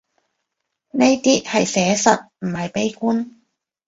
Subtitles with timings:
[0.93, 3.33] 呢啲係寫實，唔係悲觀